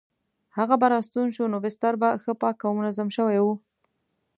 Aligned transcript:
هغه 0.57 0.75
به 0.81 0.87
راستون 0.93 1.27
شو 1.35 1.45
نو 1.51 1.57
بستر 1.65 1.93
به 2.01 2.09
ښه 2.23 2.33
پاک 2.41 2.57
او 2.67 2.71
منظم 2.77 3.09
شوی 3.15 3.39
وو. 3.41 3.53